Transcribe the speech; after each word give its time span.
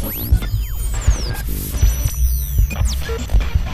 Thank 0.00 0.28
you. 3.62 3.67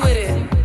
with 0.00 0.16
it. 0.16 0.55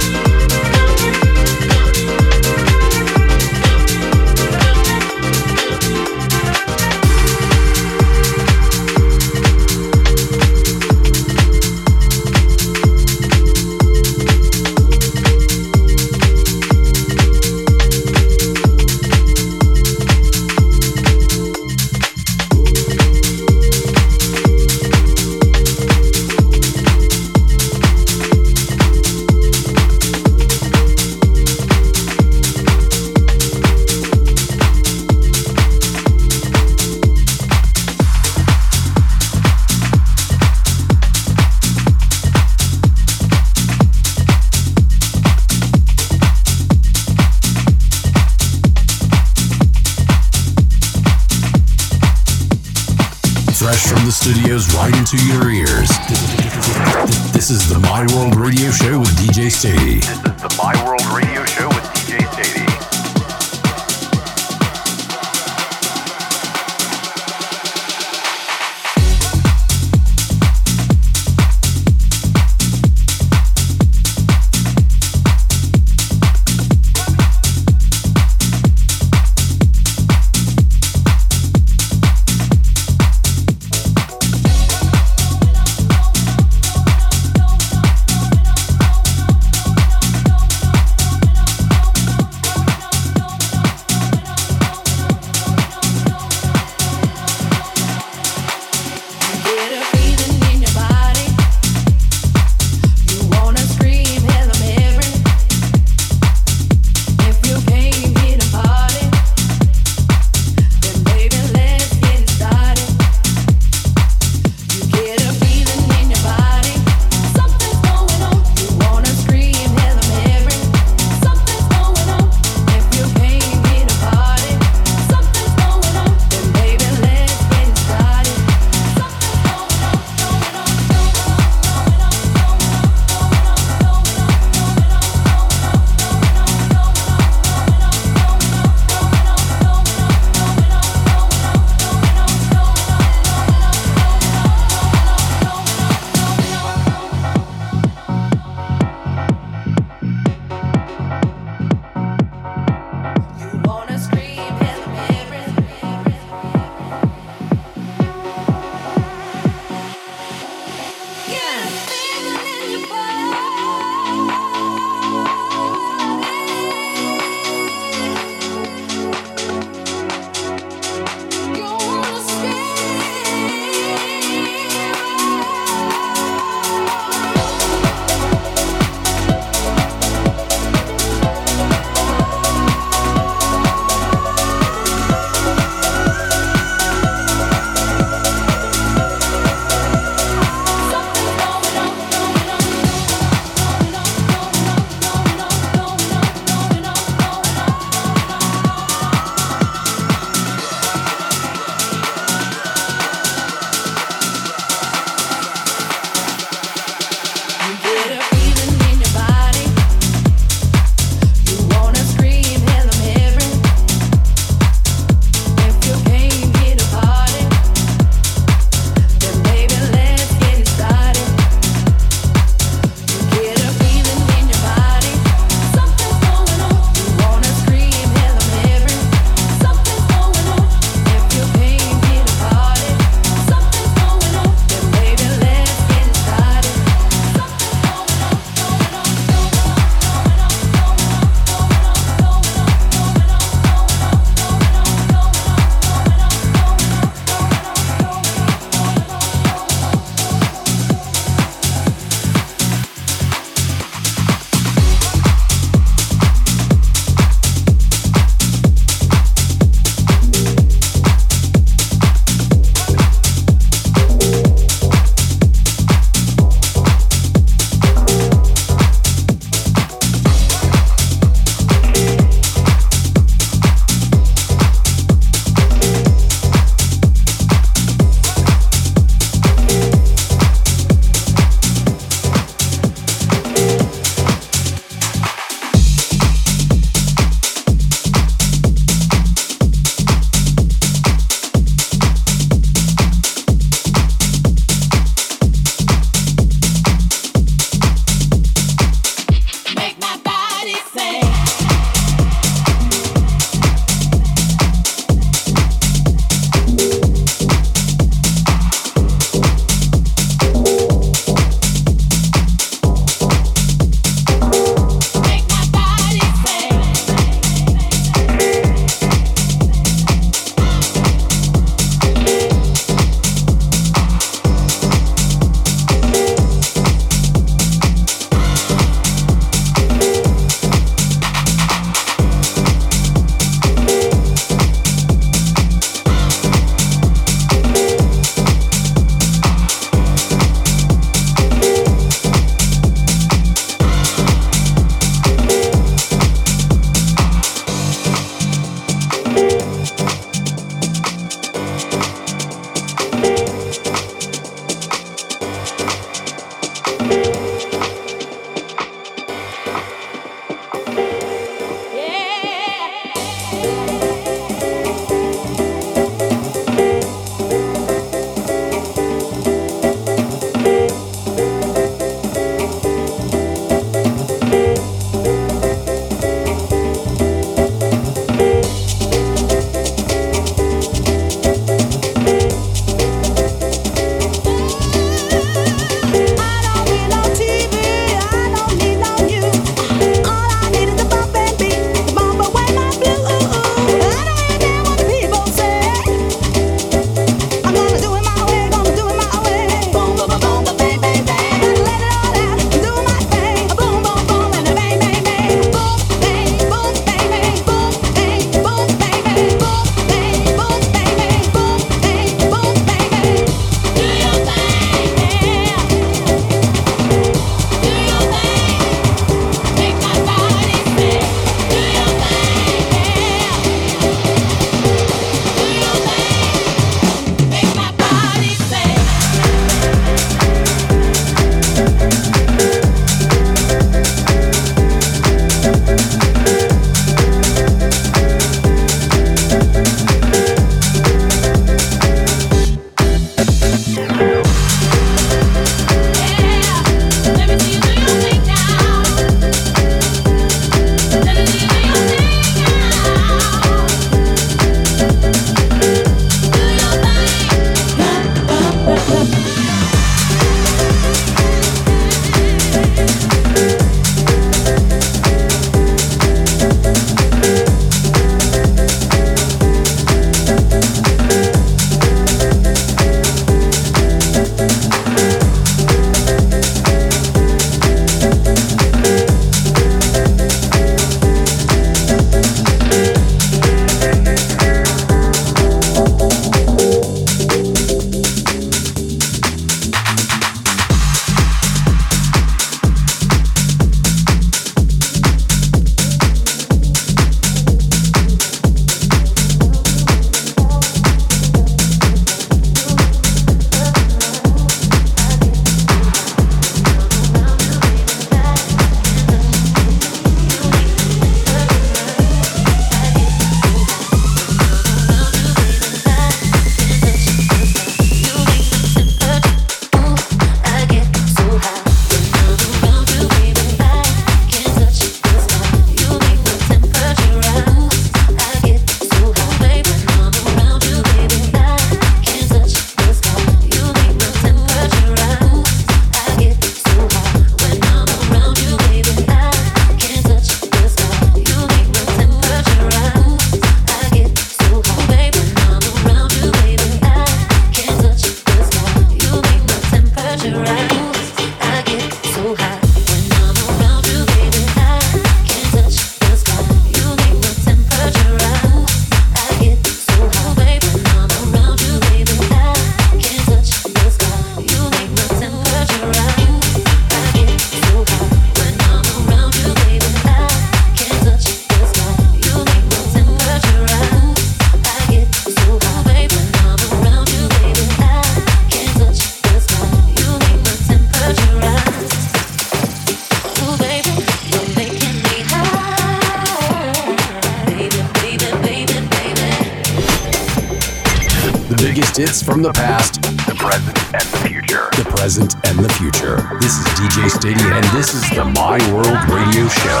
The 595.84 595.92
future. 595.94 596.36
This 596.60 596.78
is 596.78 596.86
DJ 596.96 597.28
Stady, 597.28 597.60
and 597.60 597.84
this 597.96 598.14
is 598.14 598.22
the 598.30 598.44
My 598.44 598.78
World 598.90 599.20
Radio 599.28 599.68
Show. 599.68 600.00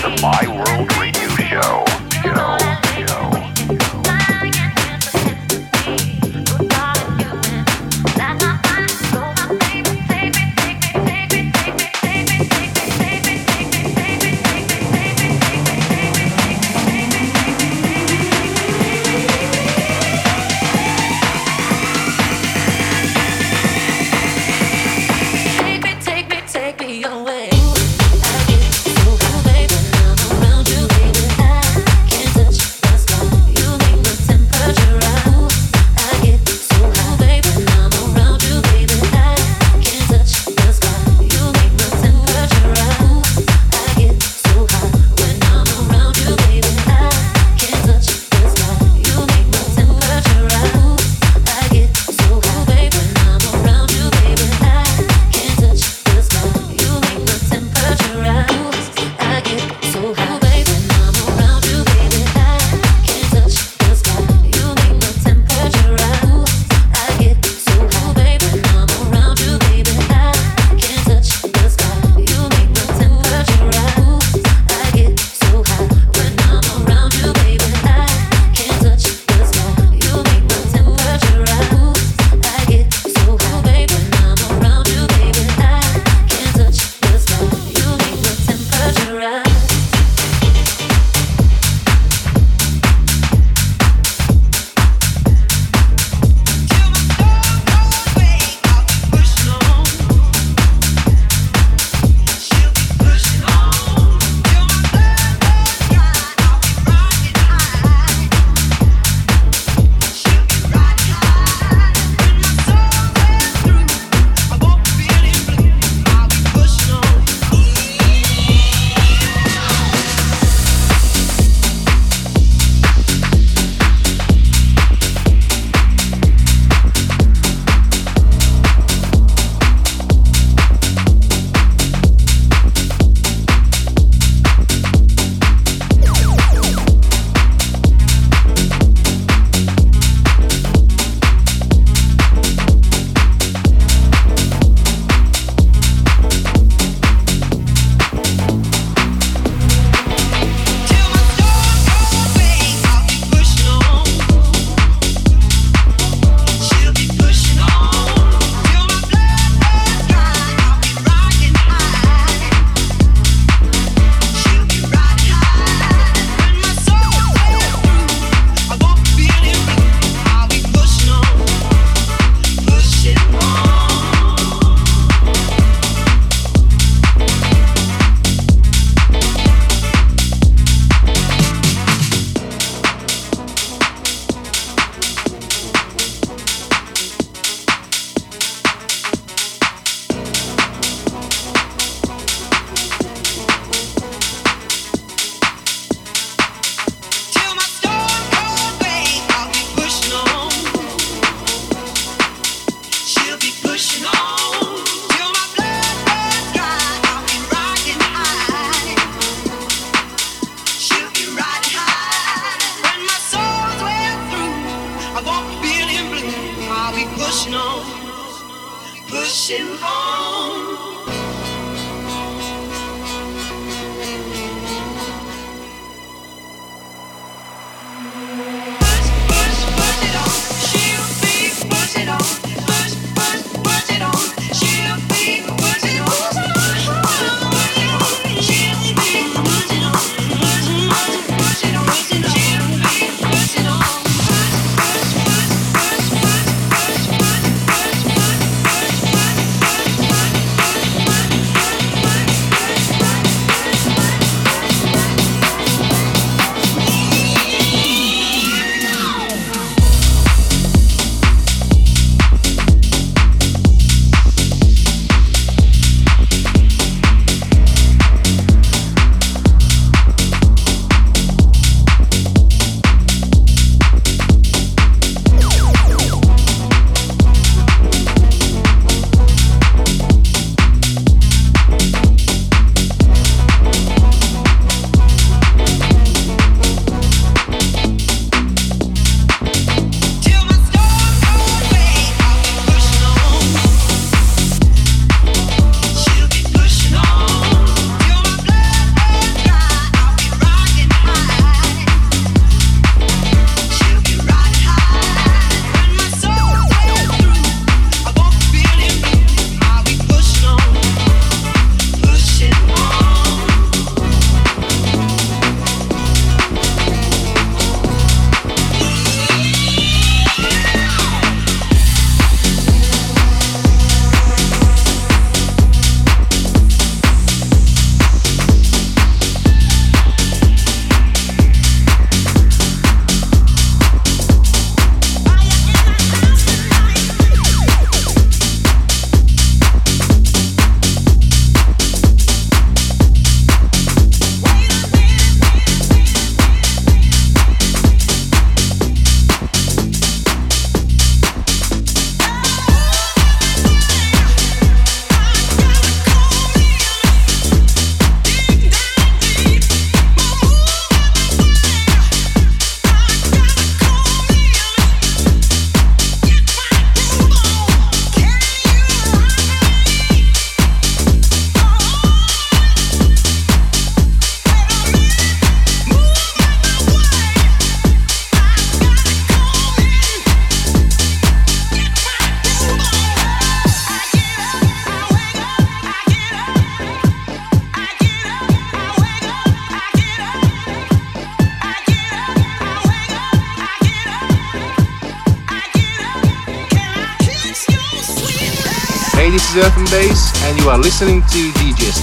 The 0.00 0.18
My 0.22 0.46
World 0.48 0.96
Radio. 0.96 1.14
Show. 1.36 1.93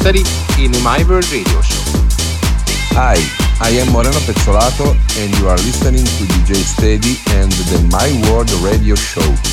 Study 0.02 0.24
in 0.58 0.72
My 0.82 1.06
World 1.08 1.32
Radio 1.32 1.62
Show. 1.62 1.84
Hi, 2.98 3.22
I 3.62 3.70
am 3.78 3.92
Moreno 3.94 4.18
Pezzolato, 4.26 4.98
and 5.22 5.38
you 5.38 5.48
are 5.48 5.58
listening 5.58 6.04
to 6.04 6.24
DJ 6.26 6.56
Steady 6.56 7.22
and 7.38 7.52
the 7.70 7.88
My 7.92 8.10
World 8.28 8.50
Radio 8.66 8.96
Show. 8.96 9.51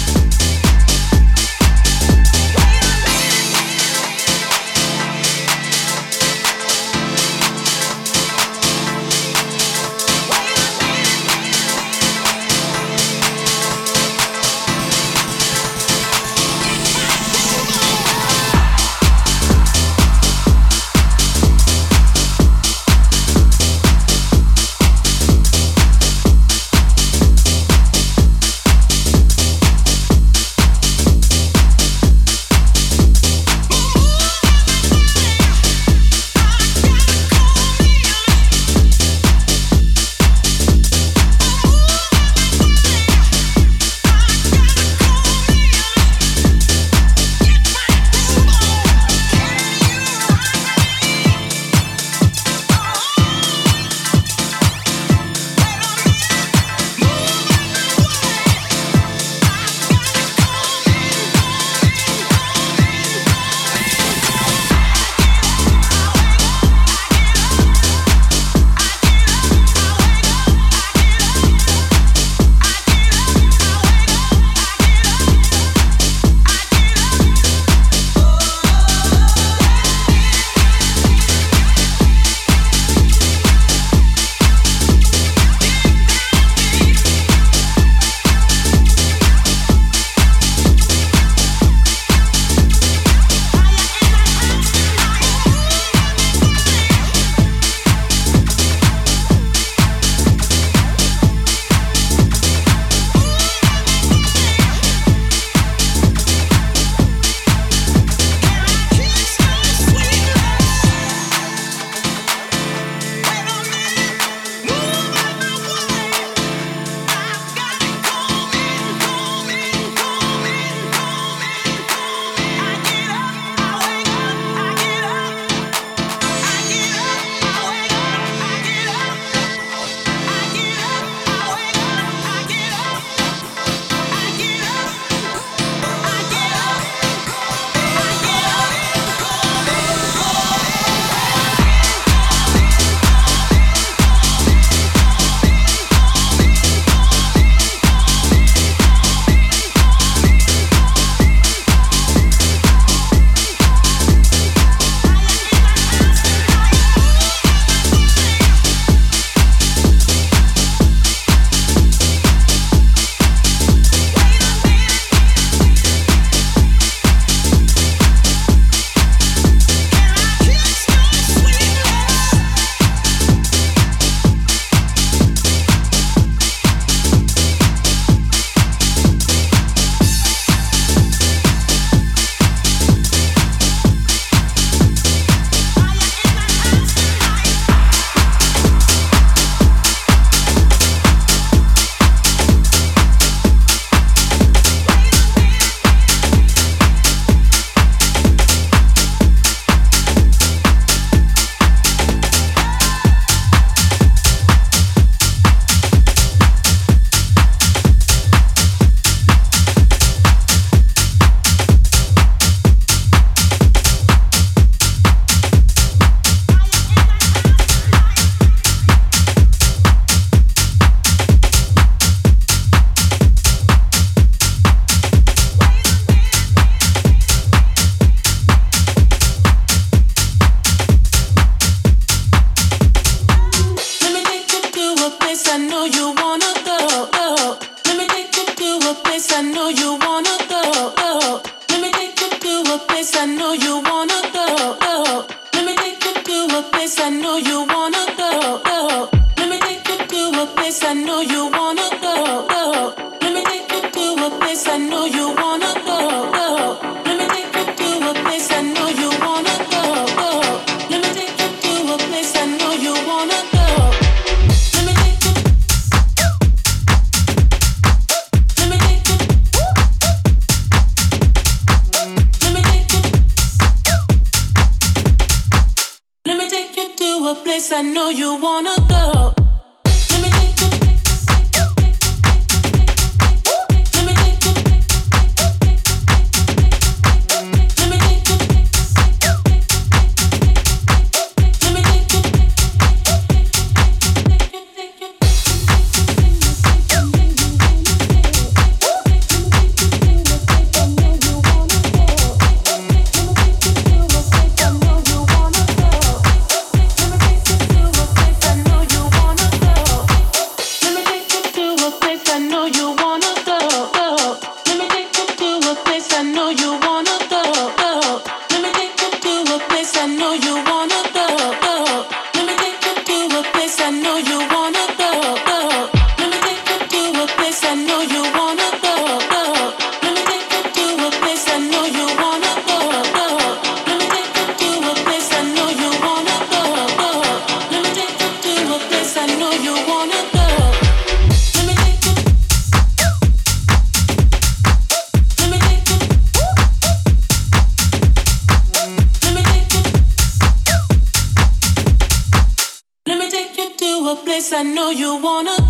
know 354.89 354.95
you 354.95 355.16
wanna 355.22 355.68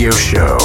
Radio 0.00 0.16
Show. 0.16 0.59